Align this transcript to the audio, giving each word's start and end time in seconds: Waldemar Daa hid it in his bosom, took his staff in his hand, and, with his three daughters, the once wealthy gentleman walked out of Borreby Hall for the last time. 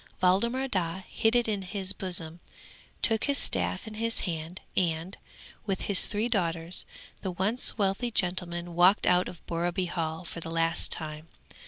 Waldemar 0.19 0.67
Daa 0.67 1.03
hid 1.07 1.35
it 1.35 1.47
in 1.47 1.61
his 1.61 1.93
bosom, 1.93 2.39
took 3.03 3.25
his 3.25 3.37
staff 3.37 3.85
in 3.85 3.93
his 3.93 4.21
hand, 4.21 4.61
and, 4.75 5.15
with 5.67 5.81
his 5.81 6.07
three 6.07 6.27
daughters, 6.27 6.85
the 7.21 7.29
once 7.29 7.77
wealthy 7.77 8.09
gentleman 8.09 8.73
walked 8.73 9.05
out 9.05 9.27
of 9.29 9.45
Borreby 9.45 9.89
Hall 9.89 10.25
for 10.25 10.39
the 10.39 10.49
last 10.49 10.91
time. 10.91 11.27